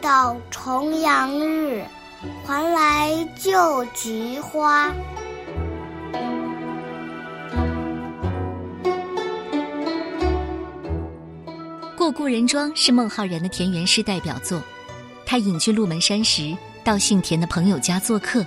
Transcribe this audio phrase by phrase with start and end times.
[0.00, 1.84] 到重阳日，
[2.46, 4.88] 还来就菊花。
[11.96, 14.62] 《过故人庄》是孟浩然的田园诗代表作。
[15.26, 18.44] 他隐居鹿门山时，到姓田的朋友家做客，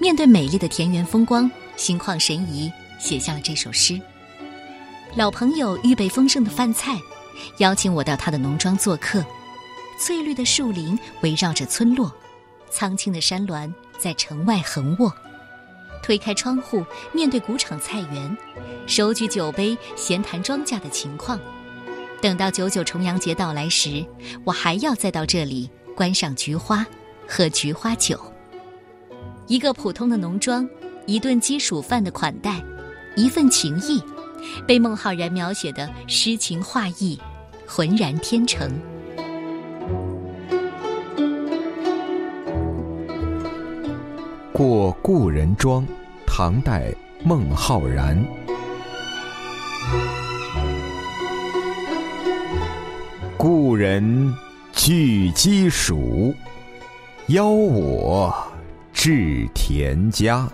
[0.00, 4.00] 面对美丽的田园风光，心旷神怡，写下了这首诗。
[5.14, 6.98] 老朋友预备丰盛的饭菜，
[7.58, 9.22] 邀请我到他的农庄做客。
[9.98, 12.10] 翠绿的树林围绕着村落，
[12.70, 15.12] 苍青的山峦在城外横卧。
[16.04, 18.38] 推开窗户，面对谷场菜园，
[18.86, 21.38] 手举酒杯，闲谈庄稼的情况。
[22.22, 24.06] 等到九九重阳节到来时，
[24.44, 25.68] 我还要再到这里。
[25.96, 26.86] 观赏菊花，
[27.26, 28.20] 喝菊花酒。
[29.48, 30.68] 一个普通的农庄，
[31.06, 32.62] 一顿鸡黍饭的款待，
[33.16, 34.00] 一份情谊，
[34.64, 37.18] 被孟浩然描写的诗情画意，
[37.66, 38.70] 浑然天成。
[44.58, 45.86] 过故人庄，
[46.26, 46.92] 唐代
[47.22, 48.20] 孟浩然。
[53.36, 54.34] 故人。
[54.72, 56.34] 具鸡黍，
[57.28, 58.34] 邀我
[58.92, 60.48] 至田家。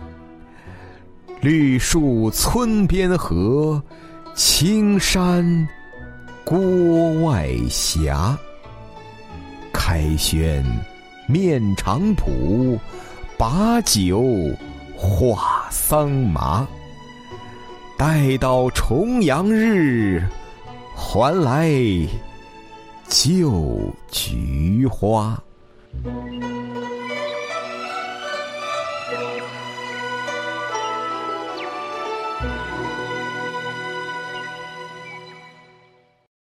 [1.40, 3.82] 绿树村边合，
[4.34, 5.66] 青山
[6.44, 6.60] 郭
[7.22, 8.14] 外斜。
[9.72, 10.62] 开轩
[11.26, 12.78] 面场圃，
[13.36, 14.22] 把酒
[14.96, 16.66] 话桑麻。
[17.96, 20.22] 待到重阳日，
[20.94, 21.70] 还来。
[23.08, 25.40] 就菊花。